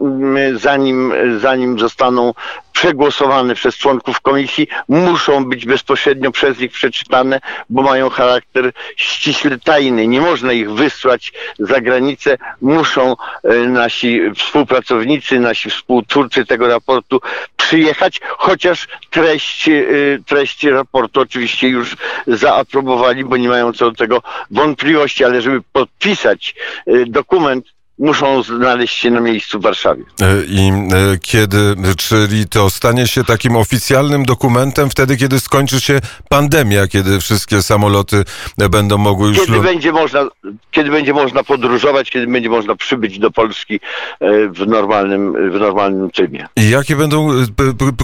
zanim, 0.54 1.12
zanim 1.40 1.78
zostaną 1.78 2.34
przegłosowane 2.78 3.54
przez 3.54 3.76
członków 3.76 4.20
komisji, 4.20 4.68
muszą 4.88 5.44
być 5.44 5.66
bezpośrednio 5.66 6.30
przez 6.30 6.58
nich 6.58 6.72
przeczytane, 6.72 7.40
bo 7.70 7.82
mają 7.82 8.10
charakter 8.10 8.72
ściśle 8.96 9.58
tajny. 9.58 10.06
Nie 10.06 10.20
można 10.20 10.52
ich 10.52 10.70
wysłać 10.72 11.32
za 11.58 11.80
granicę. 11.80 12.38
Muszą 12.60 13.16
e, 13.44 13.54
nasi 13.56 14.20
współpracownicy, 14.36 15.40
nasi 15.40 15.70
współtwórcy 15.70 16.46
tego 16.46 16.68
raportu 16.68 17.20
przyjechać, 17.56 18.20
chociaż 18.38 18.88
treść, 19.10 19.68
e, 19.68 19.82
treść 20.26 20.64
raportu 20.64 21.20
oczywiście 21.20 21.68
już 21.68 21.96
zaaprobowali, 22.26 23.24
bo 23.24 23.36
nie 23.36 23.48
mają 23.48 23.72
co 23.72 23.90
do 23.90 23.96
tego 23.96 24.22
wątpliwości, 24.50 25.24
ale 25.24 25.42
żeby 25.42 25.60
podpisać 25.72 26.54
e, 26.86 27.06
dokument, 27.06 27.77
muszą 27.98 28.42
znaleźć 28.42 28.98
się 28.98 29.10
na 29.10 29.20
miejscu 29.20 29.58
w 29.58 29.62
Warszawie. 29.62 30.04
E, 30.20 30.44
I 30.48 30.68
e, 30.68 31.18
kiedy, 31.20 31.74
czyli 31.96 32.48
to 32.48 32.70
stanie 32.70 33.06
się 33.06 33.24
takim 33.24 33.56
oficjalnym 33.56 34.24
dokumentem 34.24 34.90
wtedy, 34.90 35.16
kiedy 35.16 35.40
skończy 35.40 35.80
się 35.80 36.00
pandemia, 36.28 36.86
kiedy 36.86 37.20
wszystkie 37.20 37.62
samoloty 37.62 38.24
będą 38.70 38.98
mogły 38.98 39.28
już... 39.28 39.46
Kiedy 39.46 39.60
będzie 39.60 39.92
można, 39.92 40.28
kiedy 40.70 40.90
będzie 40.90 41.14
można 41.14 41.44
podróżować, 41.44 42.10
kiedy 42.10 42.26
będzie 42.26 42.48
można 42.48 42.76
przybyć 42.76 43.18
do 43.18 43.30
Polski 43.30 43.80
e, 44.20 44.48
w 44.48 44.66
normalnym, 44.66 45.50
w 45.50 45.60
normalnym 45.60 46.10
trybie. 46.10 46.46
I 46.56 46.70
jakie 46.70 46.96
będą 46.96 47.28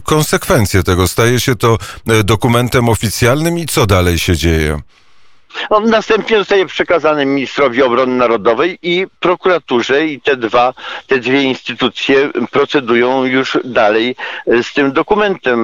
konsekwencje 0.05 0.83
tego? 0.83 1.09
Staje 1.09 1.41
się 1.41 1.55
to 1.57 1.79
dokumentem 2.25 2.89
oficjalnym 2.89 3.59
i 3.59 3.67
co 3.67 3.87
dalej 3.87 4.19
się 4.19 4.37
dzieje? 4.37 4.79
On 5.71 5.91
następnie 5.91 6.39
zostaje 6.39 6.67
przekazany 6.67 7.27
ministrowi 7.27 7.83
obrony 7.83 8.17
narodowej 8.17 8.79
i 8.83 9.07
prokuraturze 9.21 10.07
i 10.07 10.21
te 10.21 10.37
dwa, 10.37 10.75
te 11.07 11.19
dwie 11.19 11.43
instytucje 11.43 12.31
procedują 12.51 13.25
już 13.25 13.59
dalej 13.65 14.17
e, 14.47 14.63
z 14.63 14.73
tym 14.73 14.93
dokumentem. 14.93 15.59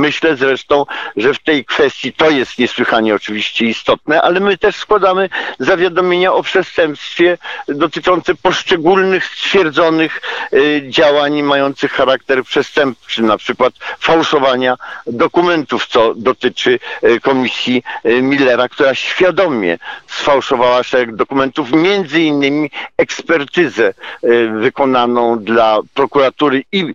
Myślę 0.00 0.36
zresztą, 0.36 0.86
że 1.16 1.34
w 1.34 1.38
tej 1.38 1.64
kwestii 1.64 2.12
to 2.12 2.30
jest 2.30 2.58
niesłychanie 2.58 3.14
oczywiście 3.14 3.64
istotne, 3.64 4.22
ale 4.22 4.40
my 4.40 4.58
też 4.58 4.76
składamy 4.76 5.28
zawiadomienia 5.58 6.32
o 6.32 6.42
przestępstwie 6.42 7.38
dotyczące 7.68 8.34
poszczególnych 8.34 9.24
stwierdzonych 9.24 10.20
e, 10.52 10.58
działań 10.90 11.42
mających 11.42 11.92
charakter 11.92 12.44
przestępczy, 12.44 13.22
na 13.22 13.38
przykład 13.38 13.74
fałszowania 14.00 14.76
dokumentów, 15.06 15.86
co 15.86 16.14
dotyczy 16.14 16.78
e, 17.02 17.20
komisji 17.20 17.82
Millera, 18.04 18.68
która 18.68 18.94
świadomie 18.94 19.35
świadomie 19.36 19.78
sfałszowała 20.06 20.82
szereg 20.82 21.14
dokumentów, 21.14 21.72
między 21.72 22.20
innymi 22.20 22.70
ekspertyzę 22.96 23.86
e, 23.86 24.46
wykonaną 24.60 25.38
dla 25.38 25.78
prokuratury 25.94 26.62
i 26.72 26.80
e, 26.82 26.92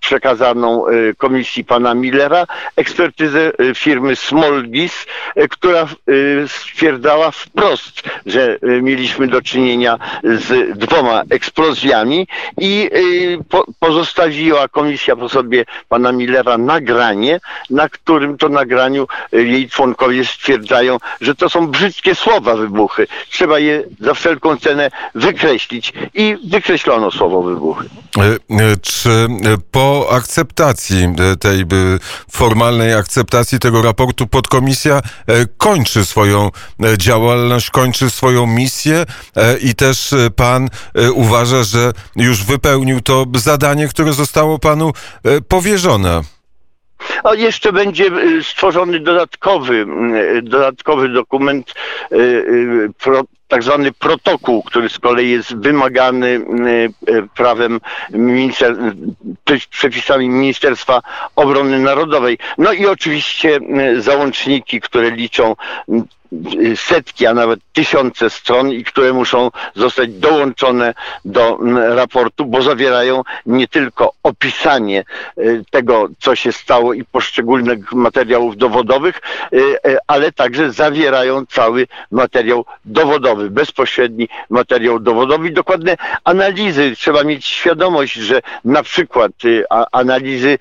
przekazaną 0.00 0.86
e, 0.86 1.14
komisji 1.14 1.64
pana 1.64 1.94
Millera, 1.94 2.46
ekspertyzę 2.76 3.52
firmy 3.74 4.16
Smolgis, 4.16 5.06
która 5.50 5.88
stwierdzała 6.46 7.30
wprost, 7.30 8.02
że 8.26 8.58
mieliśmy 8.62 9.28
do 9.28 9.42
czynienia 9.42 9.98
z 10.24 10.78
dwoma 10.78 11.22
eksplozjami 11.30 12.26
i 12.58 12.90
pozostawiła 13.78 14.68
komisja 14.68 15.16
po 15.16 15.28
sobie 15.28 15.64
pana 15.88 16.12
Millera 16.12 16.58
nagranie, 16.58 17.40
na 17.70 17.88
którym 17.88 18.38
to 18.38 18.48
nagraniu 18.48 19.06
jej 19.32 19.68
członkowie 19.68 20.24
stwierdzają, 20.24 20.98
że 21.20 21.34
to 21.34 21.48
są 21.48 21.71
brzydkie 21.72 22.14
słowa 22.14 22.56
wybuchy. 22.56 23.06
Trzeba 23.30 23.58
je 23.58 23.84
za 24.00 24.14
wszelką 24.14 24.56
cenę 24.56 24.90
wykreślić 25.14 25.92
i 26.14 26.36
wykreślono 26.50 27.10
słowo 27.10 27.42
wybuchy. 27.42 27.88
E, 28.18 28.22
e, 28.22 28.76
czy 28.76 29.10
e, 29.10 29.28
po 29.70 30.08
akceptacji 30.10 31.08
tej 31.40 31.64
formalnej 32.30 32.94
akceptacji 32.94 33.58
tego 33.58 33.82
raportu 33.82 34.26
podkomisja 34.26 35.00
kończy 35.56 36.04
swoją 36.04 36.50
działalność, 36.98 37.70
kończy 37.70 38.10
swoją 38.10 38.46
misję 38.46 39.04
i 39.60 39.74
też 39.74 40.14
pan 40.36 40.68
uważa, 41.14 41.62
że 41.62 41.92
już 42.16 42.44
wypełnił 42.44 43.00
to 43.00 43.26
zadanie, 43.34 43.88
które 43.88 44.12
zostało 44.12 44.58
panu 44.58 44.92
powierzone? 45.48 46.22
No, 47.24 47.34
jeszcze 47.34 47.72
będzie 47.72 48.06
y, 48.06 48.44
stworzony 48.44 49.00
dodatkowy, 49.00 49.86
y, 50.36 50.42
dodatkowy 50.42 51.08
dokument, 51.08 51.74
y, 52.12 52.90
pro, 53.02 53.22
tak 53.48 53.62
zwany 53.62 53.92
protokół, 53.92 54.62
który 54.62 54.88
z 54.88 54.98
kolei 54.98 55.30
jest 55.30 55.56
wymagany 55.56 56.40
prawem 57.34 57.80
minister, 58.10 58.76
przepisami 59.70 60.28
Ministerstwa 60.28 61.02
Obrony 61.36 61.78
Narodowej. 61.78 62.38
No 62.58 62.72
i 62.72 62.86
oczywiście 62.86 63.60
załączniki, 63.98 64.80
które 64.80 65.10
liczą 65.10 65.54
setki, 66.76 67.26
a 67.26 67.34
nawet 67.34 67.60
tysiące 67.72 68.30
stron 68.30 68.72
i 68.72 68.84
które 68.84 69.12
muszą 69.12 69.50
zostać 69.74 70.10
dołączone 70.10 70.94
do 71.24 71.58
mm, 71.60 71.92
raportu, 71.92 72.46
bo 72.46 72.62
zawierają 72.62 73.22
nie 73.46 73.68
tylko 73.68 74.12
opisanie 74.22 75.04
y, 75.38 75.64
tego, 75.70 76.08
co 76.18 76.36
się 76.36 76.52
stało 76.52 76.92
i 76.92 77.04
poszczególnych 77.04 77.92
materiałów 77.92 78.56
dowodowych, 78.56 79.20
y, 79.52 79.56
y, 79.58 79.98
ale 80.06 80.32
także 80.32 80.72
zawierają 80.72 81.46
cały 81.46 81.86
materiał 82.10 82.64
dowodowy, 82.84 83.50
bezpośredni 83.50 84.28
materiał 84.50 85.00
dowodowy 85.00 85.48
i 85.48 85.52
dokładne 85.52 85.96
analizy. 86.24 86.92
Trzeba 86.96 87.24
mieć 87.24 87.46
świadomość, 87.46 88.14
że 88.14 88.42
na 88.64 88.82
przykład 88.82 89.32
analizy 89.92 90.58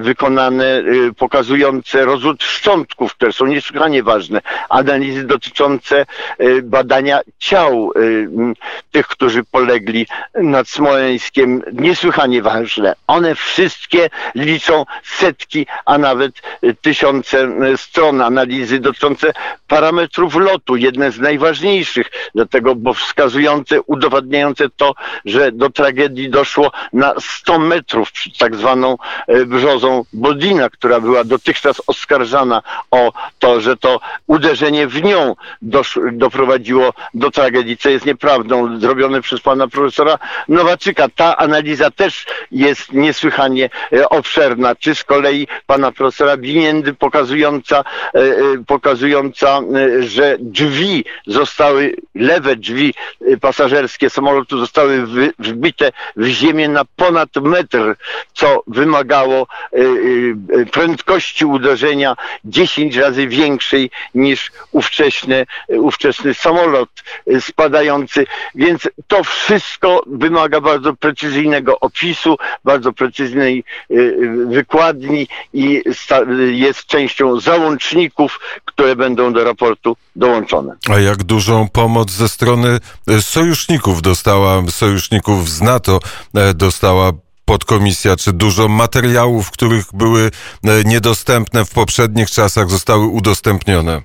wykonane 0.00 0.82
pokazujące 1.18 2.04
rozród 2.04 2.42
szczątków, 2.42 3.14
które 3.14 3.32
są 3.32 3.46
niesłychanie 3.46 4.02
ważne, 4.02 4.40
analizy 4.68 4.91
dotyczące 5.24 6.06
y, 6.40 6.62
badania 6.62 7.20
ciał 7.38 7.92
y, 7.96 8.28
tych, 8.90 9.06
którzy 9.06 9.44
polegli 9.44 10.06
nad 10.34 10.68
Smoleńskiem, 10.68 11.62
niesłychanie 11.72 12.42
ważne. 12.42 12.94
One 13.06 13.34
wszystkie 13.34 14.10
liczą 14.34 14.84
setki, 15.18 15.66
a 15.84 15.98
nawet 15.98 16.32
y, 16.64 16.74
tysiące 16.74 17.48
stron 17.76 18.20
analizy 18.20 18.78
dotyczące 18.78 19.32
parametrów 19.68 20.36
lotu, 20.36 20.76
jedne 20.76 21.12
z 21.12 21.18
najważniejszych, 21.18 22.10
dlatego, 22.34 22.74
bo 22.74 22.94
wskazujące, 22.94 23.82
udowadniające 23.82 24.68
to, 24.76 24.94
że 25.24 25.52
do 25.52 25.70
tragedii 25.70 26.30
doszło 26.30 26.72
na 26.92 27.14
100 27.20 27.58
metrów 27.58 28.12
przed 28.12 28.38
tak 28.38 28.56
zwaną 28.56 28.96
brzozą 29.46 30.04
Bodina, 30.12 30.70
która 30.70 31.00
była 31.00 31.24
dotychczas 31.24 31.82
oskarżana 31.86 32.62
o 32.90 33.12
to, 33.38 33.60
że 33.60 33.76
to 33.76 34.00
uderzenie 34.26 34.81
w 34.86 35.02
nią 35.02 35.34
dosz, 35.62 35.98
doprowadziło 36.12 36.92
do 37.14 37.30
tragedii, 37.30 37.76
co 37.76 37.90
jest 37.90 38.06
nieprawdą, 38.06 38.80
zrobione 38.80 39.20
przez 39.20 39.40
pana 39.40 39.68
profesora 39.68 40.18
Nowaczyka. 40.48 41.08
Ta 41.08 41.36
analiza 41.36 41.90
też 41.90 42.26
jest 42.50 42.92
niesłychanie 42.92 43.70
e, 43.92 44.08
obszerna, 44.08 44.74
czy 44.74 44.94
z 44.94 45.04
kolei 45.04 45.46
pana 45.66 45.92
profesora 45.92 46.36
Winiendy 46.36 46.94
pokazująca, 46.94 47.84
e, 48.14 48.18
e, 48.18 48.34
pokazująca, 48.66 49.60
że 50.00 50.36
drzwi 50.40 51.04
zostały, 51.26 51.96
lewe 52.14 52.56
drzwi 52.56 52.94
pasażerskie 53.40 54.10
samolotu 54.10 54.58
zostały 54.58 55.06
wbite 55.38 55.92
w 56.16 56.26
ziemię 56.26 56.68
na 56.68 56.84
ponad 56.96 57.28
metr, 57.36 57.94
co 58.34 58.62
wymagało 58.66 59.46
prędkości 60.72 61.44
uderzenia 61.44 62.16
10 62.44 62.96
razy 62.96 63.28
większej 63.28 63.90
niż 64.14 64.52
ówczesny, 64.72 65.46
ówczesny 65.68 66.34
samolot 66.34 66.88
spadający, 67.40 68.26
więc 68.54 68.88
to 69.06 69.24
wszystko 69.24 70.02
wymaga 70.06 70.60
bardzo 70.60 70.94
precyzyjnego 70.94 71.80
opisu, 71.80 72.36
bardzo 72.64 72.92
precyzyjnej 72.92 73.64
y, 73.90 74.16
wykładni 74.46 75.28
i 75.52 75.82
jest 76.50 76.86
częścią 76.86 77.40
załączników, 77.40 78.40
które 78.64 78.96
będą 78.96 79.32
do 79.32 79.44
raportu 79.44 79.96
dołączone. 80.16 80.76
A 80.90 80.98
jak 80.98 81.22
dużą 81.22 81.68
pomoc 81.68 82.10
ze 82.10 82.28
strony 82.28 82.78
sojuszników 83.20 84.02
dostała, 84.02 84.62
sojuszników 84.70 85.50
z 85.50 85.62
NATO 85.62 86.00
dostała 86.54 87.12
podkomisja, 87.44 88.16
czy 88.16 88.32
dużo 88.32 88.68
materiałów, 88.68 89.50
których 89.50 89.84
były 89.94 90.30
niedostępne 90.84 91.64
w 91.64 91.70
poprzednich 91.70 92.30
czasach, 92.30 92.70
zostały 92.70 93.06
udostępnione? 93.06 94.02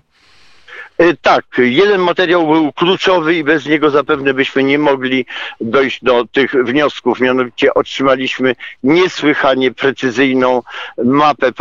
E, 0.98 1.14
tak, 1.14 1.46
jeden 1.58 2.02
materiał 2.02 2.48
był 2.48 2.74
kluczowy 2.74 3.36
i 3.36 3.44
bez 3.44 3.66
niego 3.66 3.90
zapewne 3.90 4.34
byśmy 4.34 4.64
nie 4.64 4.80
mogli 4.80 5.26
dojść 5.62 6.04
do 6.04 6.26
tych 6.26 6.52
wniosków. 6.52 7.20
Mianowicie 7.20 7.74
otrzymaliśmy 7.74 8.56
niesłychanie 8.84 9.72
precyzyjną 9.72 10.64
mapę 11.06 11.52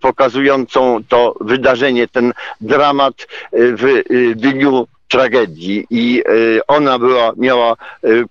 pokazującą 0.00 0.98
to 1.08 1.34
wydarzenie, 1.40 2.08
ten 2.08 2.32
dramat 2.60 3.22
e, 3.22 3.26
w 3.52 3.84
e, 3.84 4.02
dniu 4.34 4.86
tragedii 5.08 5.86
i 5.90 6.22
ona 6.68 6.98
była, 6.98 7.32
miała 7.36 7.76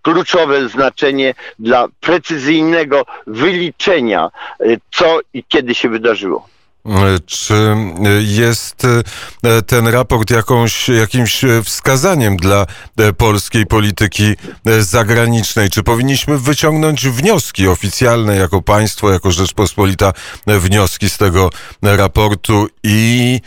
kluczowe 0.02 0.70
znaczenie 0.70 1.34
dla 1.60 1.88
precyzyjnego 2.00 3.06
wyliczenia, 3.28 4.30
co 4.92 5.20
i 5.34 5.44
kiedy 5.44 5.76
się 5.76 5.90
wydarzyło. 5.90 6.48
Czy 7.26 7.76
jest 8.20 8.86
e, 9.44 9.62
ten 9.62 9.88
raport 9.88 10.30
jakąś, 10.32 10.90
jakimś 10.90 11.42
wskazaniem 11.64 12.38
dla 12.38 12.66
e, 12.98 13.14
polskiej 13.14 13.66
polityki 13.66 14.36
e, 14.66 14.84
zagranicznej? 14.84 15.70
Czy 15.70 15.84
powinniśmy 15.84 16.38
wyciągnąć 16.38 17.08
wnioski 17.08 17.68
oficjalne 17.68 18.36
jako 18.36 18.62
państwo, 18.62 19.12
jako 19.12 19.32
Rzeczpospolita, 19.32 20.14
wnioski 20.48 21.10
z 21.10 21.18
tego 21.18 21.50
raportu 21.82 22.68
i 22.84 23.42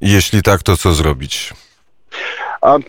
jeśli 0.00 0.42
tak, 0.42 0.62
to 0.62 0.76
co 0.76 0.94
zrobić? 0.94 1.52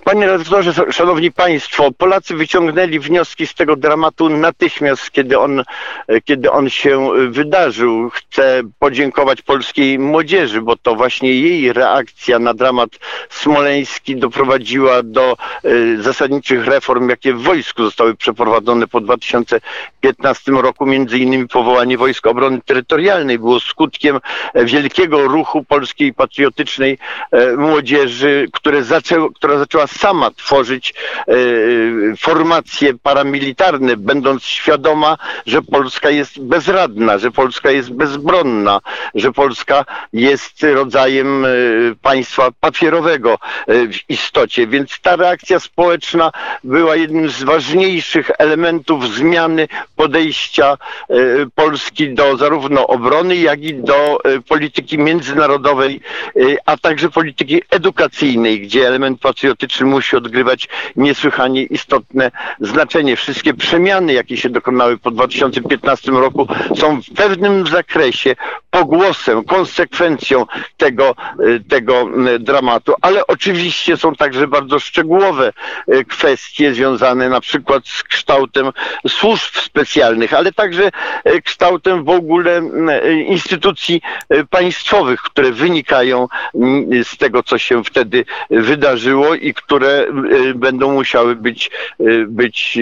Panie 0.03 0.27
redaktorze, 0.27 0.91
szanowni 0.91 1.31
państwo, 1.31 1.91
Polacy 1.97 2.35
wyciągnęli 2.35 2.99
wnioski 2.99 3.47
z 3.47 3.53
tego 3.53 3.75
dramatu 3.75 4.29
natychmiast, 4.29 5.11
kiedy 5.11 5.39
on, 5.39 5.63
kiedy 6.25 6.51
on 6.51 6.69
się 6.69 7.09
wydarzył. 7.29 8.09
Chcę 8.09 8.61
podziękować 8.79 9.41
polskiej 9.41 9.99
młodzieży, 9.99 10.61
bo 10.61 10.75
to 10.77 10.95
właśnie 10.95 11.33
jej 11.33 11.73
reakcja 11.73 12.39
na 12.39 12.53
dramat 12.53 12.89
smoleński 13.29 14.15
doprowadziła 14.15 15.03
do 15.03 15.37
y, 15.65 16.01
zasadniczych 16.01 16.65
reform, 16.65 17.09
jakie 17.09 17.33
w 17.33 17.41
wojsku 17.41 17.83
zostały 17.83 18.15
przeprowadzone 18.15 18.87
po 18.87 19.01
2015 19.01 20.51
roku. 20.51 20.85
Między 20.85 21.17
innymi 21.19 21.47
powołanie 21.47 21.97
Wojsk 21.97 22.27
Obrony 22.27 22.61
Terytorialnej 22.65 23.39
było 23.39 23.59
skutkiem 23.59 24.19
wielkiego 24.55 25.27
ruchu 25.27 25.63
polskiej 25.63 26.13
patriotycznej 26.13 26.97
młodzieży, 27.57 28.47
które 28.53 28.83
zaczęło, 28.83 29.29
która 29.29 29.60
zaczęła 29.61 29.87
sama 29.87 30.31
tworzyć 30.31 30.93
e, 31.27 31.33
formacje 32.17 32.93
paramilitarne, 32.93 33.97
będąc 33.97 34.43
świadoma, 34.43 35.17
że 35.45 35.61
Polska 35.61 36.09
jest 36.09 36.41
bezradna, 36.41 37.17
że 37.17 37.31
Polska 37.31 37.71
jest 37.71 37.91
bezbronna, 37.91 38.79
że 39.15 39.31
Polska 39.31 39.85
jest 40.13 40.63
rodzajem 40.63 41.45
e, 41.45 41.49
państwa 42.01 42.49
papierowego 42.59 43.33
e, 43.33 43.87
w 43.87 44.09
istocie. 44.09 44.67
Więc 44.67 44.99
ta 45.01 45.15
reakcja 45.15 45.59
społeczna 45.59 46.31
była 46.63 46.95
jednym 46.95 47.29
z 47.29 47.43
ważniejszych 47.43 48.31
elementów 48.37 49.15
zmiany 49.15 49.67
podejścia 49.95 50.77
Polski 51.55 52.13
do 52.13 52.37
zarówno 52.37 52.87
obrony, 52.87 53.35
jak 53.35 53.63
i 53.63 53.73
do 53.73 54.19
polityki 54.49 54.97
międzynarodowej, 54.97 56.01
a 56.65 56.77
także 56.77 57.09
polityki 57.09 57.61
edukacyjnej, 57.69 58.61
gdzie 58.61 58.87
element 58.87 59.19
patriotyczny 59.21 59.50
patriotyczny 59.51 59.85
musi 59.85 60.15
odgrywać 60.15 60.67
niesłychanie 60.95 61.63
istotne 61.63 62.31
znaczenie. 62.59 63.15
Wszystkie 63.15 63.53
przemiany, 63.53 64.13
jakie 64.13 64.37
się 64.37 64.49
dokonały 64.49 64.97
po 64.97 65.11
2015 65.11 66.11
roku 66.11 66.47
są 66.75 67.01
w 67.01 67.13
pewnym 67.15 67.67
zakresie 67.67 68.35
pogłosem, 68.71 69.43
konsekwencją 69.43 70.45
tego, 70.77 71.15
y, 71.39 71.63
tego 71.69 72.09
y, 72.35 72.39
dramatu, 72.39 72.93
ale 73.01 73.27
oczywiście 73.27 73.97
są 73.97 74.15
także 74.15 74.47
bardzo 74.47 74.79
szczegółowe 74.79 75.53
y, 75.93 76.05
kwestie 76.05 76.73
związane 76.73 77.29
na 77.29 77.41
przykład 77.41 77.87
z 77.87 78.03
kształtem 78.03 78.71
służb 79.07 79.55
specjalnych, 79.55 80.33
ale 80.33 80.51
także 80.51 80.89
kształtem 81.43 82.03
w 82.03 82.09
ogóle 82.09 82.61
instytucji 83.27 84.01
państwowych, 84.49 85.21
które 85.21 85.51
wynikają 85.51 86.27
z 87.03 87.17
tego, 87.17 87.43
co 87.43 87.57
się 87.57 87.83
wtedy 87.83 88.25
wydarzyło 88.49 89.35
i 89.41 89.53
które 89.53 90.07
będą 90.55 90.93
musiały 90.93 91.35
być, 91.35 91.71
być 92.27 92.79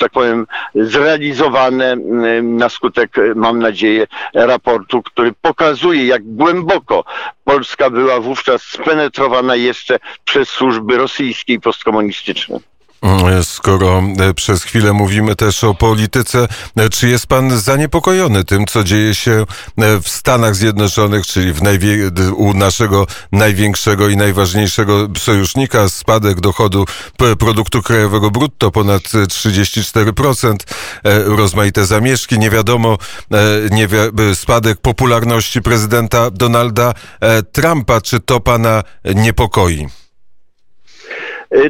tak 0.00 0.12
powiem, 0.12 0.46
zrealizowane 0.74 1.96
na 2.42 2.68
skutek, 2.68 3.16
mam 3.34 3.58
nadzieję, 3.58 4.06
raportu, 4.34 5.02
który 5.02 5.32
pokazuje, 5.42 6.06
jak 6.06 6.22
głęboko 6.24 7.04
Polska 7.44 7.90
była 7.90 8.20
wówczas 8.20 8.62
spenetrowana 8.62 9.56
jeszcze 9.56 9.98
przez 10.24 10.48
służby 10.48 10.96
rosyjskie 10.96 11.52
i 11.52 11.60
postkomunistyczne. 11.60 12.58
Skoro 13.42 14.02
e, 14.20 14.34
przez 14.34 14.62
chwilę 14.62 14.92
mówimy 14.92 15.36
też 15.36 15.64
o 15.64 15.74
polityce, 15.74 16.48
e, 16.76 16.88
czy 16.88 17.08
jest 17.08 17.26
pan 17.26 17.58
zaniepokojony 17.58 18.44
tym, 18.44 18.66
co 18.66 18.84
dzieje 18.84 19.14
się 19.14 19.32
e, 19.32 20.00
w 20.00 20.08
Stanach 20.08 20.56
Zjednoczonych, 20.56 21.26
czyli 21.26 21.52
u 22.36 22.54
naszego 22.54 23.06
największego 23.32 24.08
i 24.08 24.16
najważniejszego 24.16 25.08
sojusznika, 25.18 25.88
spadek 25.88 26.40
dochodu 26.40 26.84
produktu 27.38 27.82
krajowego 27.82 28.30
brutto 28.30 28.70
ponad 28.70 29.02
34%, 29.02 30.56
rozmaite 31.24 31.86
zamieszki, 31.86 32.38
nie 32.38 32.50
wiadomo, 32.50 32.98
nie 33.70 33.88
wi 33.88 33.96
spadek 34.34 34.80
popularności 34.80 35.62
prezydenta 35.62 36.30
Donalda 36.30 36.94
Trumpa, 37.52 38.00
czy 38.00 38.20
to 38.20 38.40
pana 38.40 38.82
niepokoi? 39.14 39.88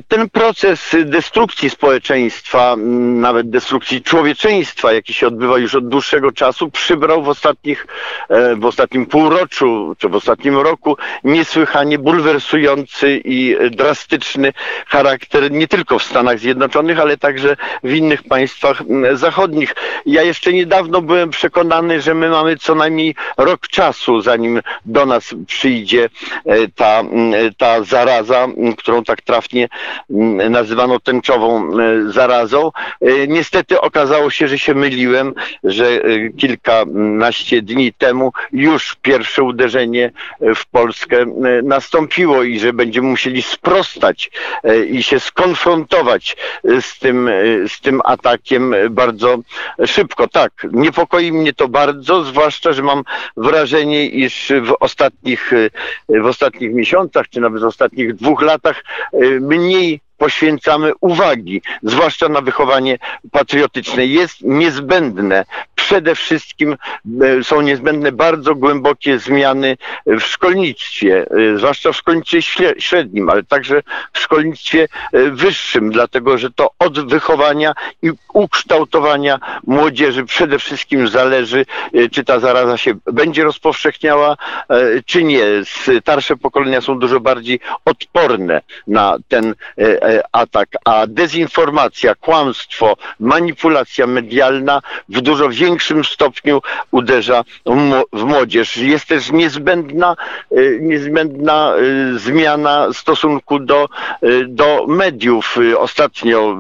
Ten 0.08 0.30
proces 0.30 0.96
destrukcji 1.04 1.70
społeczeństwa, 1.70 2.76
nawet 2.76 3.50
destrukcji 3.50 4.02
człowieczeństwa, 4.02 4.92
jaki 4.92 5.14
się 5.14 5.26
odbywa 5.26 5.58
już 5.58 5.74
od 5.74 5.88
dłuższego 5.88 6.32
czasu, 6.32 6.70
przybrał 6.70 7.22
w 7.22 7.28
ostatnich, 7.28 7.86
e, 8.28 8.56
w 8.56 8.64
ostatnim 8.64 9.06
półroczu, 9.06 9.94
czy 9.98 10.08
w 10.08 10.14
ostatnim 10.14 10.58
roku 10.58 10.96
niesłychanie 11.24 11.98
bulwersujący 11.98 13.20
i 13.24 13.56
drastyczny 13.70 14.52
charakter 14.86 15.50
nie 15.50 15.68
tylko 15.68 15.98
w 15.98 16.02
Stanach 16.02 16.38
Zjednoczonych, 16.38 17.00
ale 17.00 17.16
także 17.16 17.56
w 17.84 17.92
innych 17.92 18.22
państwach 18.22 18.82
zachodnich. 19.12 19.74
Ja 20.06 20.22
jeszcze 20.22 20.52
niedawno 20.52 21.02
byłem 21.02 21.30
przekonany, 21.30 22.00
że 22.00 22.14
my 22.14 22.28
mamy 22.28 22.56
co 22.56 22.74
najmniej 22.74 23.14
rok 23.36 23.68
czasu, 23.68 24.20
zanim 24.20 24.60
do 24.86 25.06
nas 25.06 25.34
przyjdzie 25.46 26.08
e, 26.46 26.68
ta, 26.68 27.02
ta 27.56 27.82
zaraza, 27.82 28.48
którą 28.78 29.04
tak 29.04 29.22
trafnie 29.22 29.67
nazywano 30.50 31.00
tęczową 31.00 31.78
e, 31.78 32.12
zarazą. 32.12 32.70
E, 33.00 33.26
niestety 33.26 33.80
okazało 33.80 34.30
się, 34.30 34.48
że 34.48 34.58
się 34.58 34.74
myliłem, 34.74 35.34
że 35.64 35.86
e, 35.86 36.28
kilkanaście 36.28 37.62
dni 37.62 37.92
temu 37.92 38.32
już 38.52 38.96
pierwsze 39.02 39.42
uderzenie 39.42 40.10
w 40.40 40.66
Polskę 40.66 41.26
nastąpiło 41.62 42.42
i 42.42 42.58
że 42.58 42.72
będziemy 42.72 43.08
musieli 43.08 43.42
sprostać 43.42 44.30
i 44.90 45.02
się 45.02 45.20
skonfrontować 45.20 46.36
z 46.80 46.98
tym, 46.98 47.30
z 47.68 47.80
tym 47.80 48.00
atakiem 48.04 48.74
bardzo 48.90 49.38
szybko. 49.86 50.28
Tak, 50.28 50.52
niepokoi 50.72 51.32
mnie 51.32 51.52
to 51.52 51.68
bardzo, 51.68 52.24
zwłaszcza, 52.24 52.72
że 52.72 52.82
mam 52.82 53.02
wrażenie, 53.36 54.06
iż 54.06 54.52
w 54.62 54.74
ostatnich, 54.80 55.52
w 56.08 56.26
ostatnich 56.26 56.74
miesiącach, 56.74 57.28
czy 57.28 57.40
nawet 57.40 57.62
w 57.62 57.66
ostatnich 57.66 58.14
dwóch 58.14 58.42
latach 58.42 58.84
my 59.40 59.57
mniej 59.58 60.00
poświęcamy 60.16 60.92
uwagi, 61.00 61.62
zwłaszcza 61.82 62.28
na 62.28 62.40
wychowanie 62.40 62.98
patriotyczne. 63.32 64.06
Jest 64.06 64.36
niezbędne, 64.42 65.44
przede 65.88 66.14
wszystkim 66.14 66.76
e, 67.22 67.44
są 67.44 67.60
niezbędne 67.60 68.12
bardzo 68.12 68.54
głębokie 68.54 69.18
zmiany 69.18 69.76
w 70.06 70.20
szkolnictwie, 70.20 71.26
e, 71.30 71.58
zwłaszcza 71.58 71.92
w 71.92 71.96
szkolnictwie 71.96 72.74
średnim, 72.78 73.30
ale 73.30 73.42
także 73.42 73.82
w 74.12 74.18
szkolnictwie 74.18 74.88
e, 75.12 75.30
wyższym, 75.30 75.90
dlatego 75.90 76.38
że 76.38 76.50
to 76.50 76.70
od 76.78 77.10
wychowania 77.10 77.72
i 78.02 78.10
ukształtowania 78.32 79.38
młodzieży 79.66 80.24
przede 80.24 80.58
wszystkim 80.58 81.08
zależy, 81.08 81.66
czy 82.12 82.24
ta 82.24 82.40
zaraza 82.40 82.76
się 82.76 82.94
będzie 83.12 83.44
rozpowszechniała, 83.44 84.36
czy 85.06 85.24
nie. 85.24 85.44
Starsze 86.00 86.36
pokolenia 86.36 86.80
są 86.80 86.98
dużo 86.98 87.20
bardziej 87.20 87.60
odporne 87.84 88.60
na 88.86 89.16
ten 89.28 89.54
atak, 90.32 90.68
a 90.84 91.06
dezinformacja, 91.06 92.14
kłamstwo, 92.14 92.96
manipulacja 93.20 94.06
medialna 94.06 94.82
w 95.08 95.20
dużo 95.20 95.48
większym 95.48 95.77
stopniu 96.04 96.62
uderza 96.90 97.44
w 98.12 98.24
młodzież. 98.24 98.76
Jest 98.76 99.06
też 99.06 99.32
niezbędna, 99.32 100.16
e, 100.52 100.56
niezbędna 100.80 101.72
e, 101.74 102.18
zmiana 102.18 102.92
stosunku 102.92 103.58
do, 103.58 103.88
do 104.46 104.84
mediów. 104.88 105.56
Ostatnio 105.78 106.56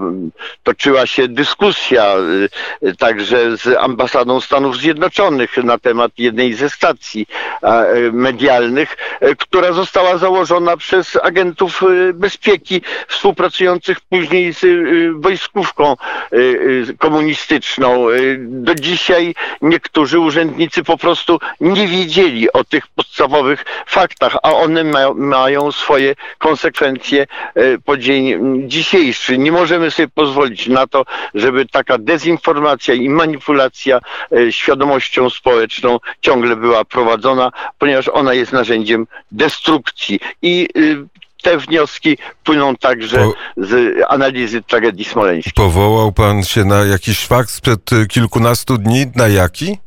toczyła 0.62 1.06
się 1.06 1.28
dyskusja 1.28 2.14
także 2.98 3.56
z 3.56 3.76
ambasadą 3.78 4.40
Stanów 4.40 4.76
Zjednoczonych 4.76 5.56
na 5.56 5.78
temat 5.78 6.12
jednej 6.18 6.54
ze 6.54 6.70
stacji 6.70 7.26
medialnych, 8.12 8.96
która 9.38 9.72
została 9.72 10.18
założona 10.18 10.76
przez 10.76 11.18
agentów 11.22 11.82
bezpieki 12.14 12.82
współpracujących 13.08 14.00
później 14.00 14.54
z 14.54 14.64
y, 14.64 15.12
wojskówką 15.14 15.96
y, 16.32 16.36
y, 16.36 16.96
komunistyczną. 16.98 18.06
Do 18.38 18.74
dzisiaj 19.08 19.34
niektórzy 19.62 20.20
urzędnicy 20.20 20.84
po 20.84 20.98
prostu 20.98 21.38
nie 21.60 21.88
wiedzieli 21.88 22.52
o 22.52 22.64
tych 22.64 22.86
podstawowych 22.86 23.64
faktach, 23.86 24.36
a 24.42 24.52
one 24.52 24.84
ma, 24.84 25.14
mają 25.14 25.72
swoje 25.72 26.14
konsekwencje 26.38 27.26
po 27.84 27.96
dzień 27.96 28.38
dzisiejszy. 28.68 29.38
Nie 29.38 29.52
możemy 29.52 29.90
sobie 29.90 30.08
pozwolić 30.08 30.66
na 30.66 30.86
to, 30.86 31.04
żeby 31.34 31.66
taka 31.66 31.98
dezinformacja 31.98 32.94
i 32.94 33.08
manipulacja 33.08 34.00
świadomością 34.50 35.30
społeczną 35.30 35.98
ciągle 36.20 36.56
była 36.56 36.84
prowadzona, 36.84 37.52
ponieważ 37.78 38.08
ona 38.08 38.34
jest 38.34 38.52
narzędziem 38.52 39.06
destrukcji. 39.32 40.20
I 40.42 40.68
te 41.42 41.58
wnioski 41.58 42.18
płyną 42.44 42.76
także 42.76 43.16
po... 43.16 43.32
z 43.56 43.96
analizy 44.08 44.62
tragedii 44.62 45.04
smoleńskiej. 45.04 45.52
Powołał 45.56 46.12
pan 46.12 46.44
się 46.44 46.64
na 46.64 46.84
jakiś 46.84 47.26
fakt 47.26 47.50
sprzed 47.50 47.92
y, 47.92 48.06
kilkunastu 48.06 48.78
dni? 48.78 49.06
Na 49.14 49.28
jaki? 49.28 49.78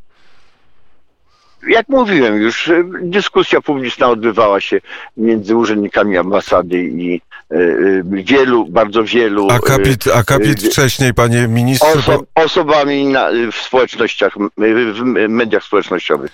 jak 1.68 1.88
mówiłem 1.88 2.42
już, 2.42 2.68
y, 2.68 2.84
dyskusja 3.02 3.60
publiczna 3.60 4.08
odbywała 4.08 4.60
się 4.60 4.80
między 5.16 5.56
urzędnikami 5.56 6.16
ambasady 6.18 6.84
i 6.84 7.20
y, 7.52 8.02
wielu, 8.04 8.66
bardzo 8.66 9.04
wielu. 9.04 9.50
Akapit, 9.50 10.06
akapit 10.14 10.62
wcześniej, 10.62 11.14
panie 11.14 11.48
ministrze. 11.48 11.98
Oso, 11.98 12.22
osobami 12.34 13.04
na, 13.04 13.28
w 13.52 13.56
społecznościach, 13.56 14.34
w 14.58 15.02
mediach 15.28 15.64
społecznościowych. 15.64 16.30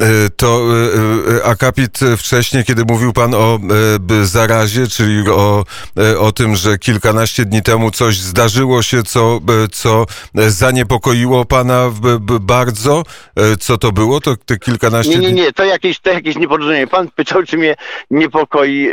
E, 0.00 0.30
to 0.36 0.62
e, 1.28 1.36
e, 1.36 1.44
akapit 1.44 2.00
wcześniej, 2.18 2.64
kiedy 2.64 2.84
mówił 2.84 3.12
pan 3.12 3.34
o 3.34 3.58
zarazie, 4.22 4.86
czyli 4.86 5.28
o, 5.28 5.64
o 6.18 6.32
tym, 6.32 6.56
że 6.56 6.78
kilkanaście 6.78 7.44
dni 7.44 7.62
temu 7.62 7.90
coś 7.90 8.18
zdarzyło 8.18 8.82
się, 8.82 9.02
co, 9.02 9.40
co 9.72 10.06
zaniepokoiło 10.34 11.44
pana 11.44 11.90
bardzo. 12.40 13.02
Co 13.60 13.78
to 13.78 13.92
było? 13.92 14.20
To 14.20 14.36
te 14.46 14.56
kilkanaście 14.56 15.18
Nie, 15.18 15.18
nie, 15.18 15.32
nie, 15.32 15.52
to 15.52 15.64
jakieś, 15.64 15.98
to 15.98 16.10
jakieś 16.10 16.36
nieporozumienie. 16.36 16.86
Pan 16.86 17.08
pytał, 17.08 17.42
czy 17.42 17.56
mnie 17.56 17.76
niepokoi 18.10 18.88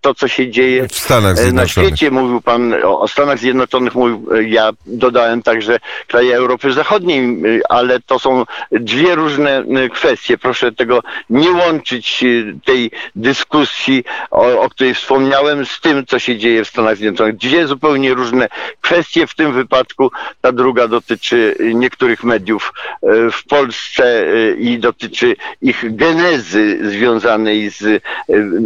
to, 0.00 0.14
co 0.14 0.28
się 0.28 0.50
dzieje 0.50 0.88
w 0.88 0.94
Stanach 0.94 1.36
Zjednoczonych. 1.36 1.76
Na 1.76 1.96
świecie 1.96 2.10
mówił 2.10 2.40
pan 2.40 2.74
o, 2.84 3.00
o 3.00 3.08
Stanach 3.08 3.38
Zjednoczonych, 3.38 3.94
mówił, 3.94 4.26
ja 4.46 4.70
dodałem 4.86 5.42
także 5.42 5.78
kraje 6.06 6.36
Europy 6.36 6.72
Zachodniej, 6.72 7.42
ale 7.68 8.00
to 8.00 8.18
są 8.18 8.44
dwie 8.70 9.14
różne 9.14 9.64
kwestie 9.92 10.29
Proszę 10.38 10.72
tego 10.72 11.02
nie 11.30 11.50
łączyć 11.50 12.22
y, 12.22 12.54
tej 12.64 12.90
dyskusji, 13.16 14.04
o, 14.30 14.60
o 14.60 14.70
której 14.70 14.94
wspomniałem, 14.94 15.66
z 15.66 15.80
tym, 15.80 16.06
co 16.06 16.18
się 16.18 16.38
dzieje 16.38 16.64
w 16.64 16.68
Stanach 16.68 16.96
Zjednoczonych. 16.96 17.36
Dwie 17.36 17.66
zupełnie 17.66 18.14
różne 18.14 18.48
kwestie. 18.80 19.26
W 19.26 19.34
tym 19.34 19.52
wypadku 19.52 20.10
ta 20.40 20.52
druga 20.52 20.88
dotyczy 20.88 21.56
niektórych 21.74 22.24
mediów 22.24 22.72
y, 23.02 23.30
w 23.30 23.44
Polsce 23.44 24.22
y, 24.22 24.56
i 24.60 24.78
dotyczy 24.78 25.36
ich 25.62 25.96
genezy 25.96 26.90
związanej 26.90 27.70
z 27.70 28.02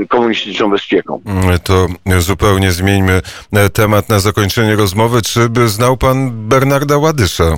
komunistyczną 0.09 0.71
bezpieką. 0.71 1.21
Mm, 1.27 1.59
to 1.59 1.87
zupełnie 2.19 2.73
zmieńmy 2.73 3.23
e, 3.53 3.71
temat 3.71 4.09
na 4.09 4.21
zakończenie 4.21 4.77
rozmowy. 4.77 5.23
Czy 5.23 5.49
by 5.49 5.69
znał 5.69 5.97
pan 5.97 6.49
Bernarda 6.49 6.99
Ładysza? 6.99 7.57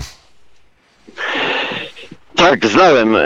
Tak, 2.37 2.67
znałem, 2.67 3.17
e, 3.17 3.23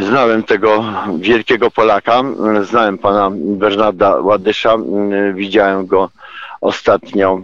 znałem 0.00 0.42
tego 0.42 0.84
wielkiego 1.18 1.70
Polaka, 1.70 2.22
znałem 2.62 2.98
pana 2.98 3.30
Bernarda 3.32 4.16
Ładysza, 4.20 4.76
widziałem 5.34 5.86
go 5.86 6.10
ostatnio 6.60 7.40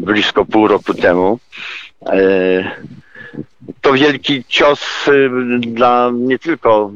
blisko 0.00 0.44
pół 0.44 0.68
roku 0.68 0.94
temu. 0.94 1.38
E, 2.06 2.70
to 3.80 3.92
wielki 3.92 4.44
cios 4.48 5.08
e, 5.08 5.12
dla 5.58 6.10
nie 6.14 6.38
tylko 6.38 6.90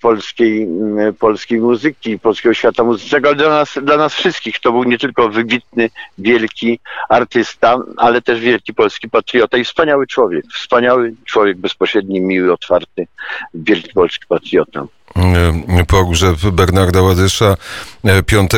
polskiej, 0.00 0.62
m, 0.62 1.14
polskiej 1.18 1.60
muzyki, 1.60 2.18
polskiego 2.18 2.54
świata 2.54 2.84
muzycznego, 2.84 3.28
ale 3.28 3.36
dla 3.36 3.48
nas, 3.48 3.78
dla 3.82 3.96
nas 3.96 4.14
wszystkich 4.14 4.60
to 4.60 4.72
był 4.72 4.84
nie 4.84 4.98
tylko 4.98 5.28
wybitny, 5.28 5.90
wielki 6.18 6.80
artysta, 7.08 7.78
ale 7.96 8.22
też 8.22 8.40
wielki 8.40 8.74
polski 8.74 9.10
patriota 9.10 9.58
i 9.58 9.64
wspaniały 9.64 10.06
człowiek. 10.06 10.44
Wspaniały 10.54 11.14
człowiek, 11.24 11.56
bezpośredni, 11.58 12.20
miły, 12.20 12.52
otwarty, 12.52 13.06
wielki 13.54 13.92
polski 13.94 14.26
patriota. 14.28 14.86
E, 15.16 15.84
Pogrzeb 15.86 16.36
Bernarda 16.36 17.02
Ładysza 17.02 17.56
e, 18.04 18.22
5 18.22 18.50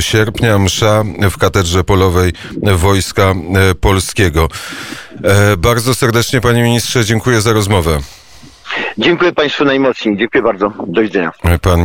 sierpnia, 0.00 0.58
msza 0.58 1.04
w 1.30 1.38
Katedrze 1.38 1.84
Polowej 1.84 2.32
Wojska 2.76 3.22
e, 3.70 3.74
Polskiego. 3.74 4.48
E, 5.24 5.56
Bardzo 5.56 5.94
serdecznie, 5.94 6.40
panie 6.40 6.62
ministrze, 6.62 7.04
dziękuję 7.04 7.40
za 7.40 7.52
rozmowę. 7.52 8.00
Dziękuję 8.98 9.32
Państwu 9.32 9.64
najmocniej. 9.64 10.16
Dziękuję 10.16 10.42
bardzo. 10.42 10.72
Do 10.86 11.02
widzenia. 11.02 11.32
Pan 11.62 11.84